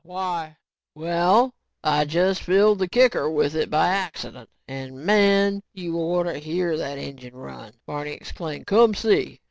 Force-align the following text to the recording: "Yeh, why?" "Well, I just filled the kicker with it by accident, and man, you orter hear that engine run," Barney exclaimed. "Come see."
"Yeh, 0.03 0.09
why?" 0.09 0.57
"Well, 0.95 1.53
I 1.83 2.05
just 2.05 2.41
filled 2.41 2.79
the 2.79 2.87
kicker 2.87 3.29
with 3.29 3.53
it 3.55 3.69
by 3.69 3.89
accident, 3.89 4.49
and 4.67 4.97
man, 5.05 5.61
you 5.75 5.95
orter 5.95 6.37
hear 6.39 6.75
that 6.75 6.97
engine 6.97 7.35
run," 7.35 7.73
Barney 7.85 8.13
exclaimed. 8.13 8.65
"Come 8.65 8.95
see." 8.95 9.39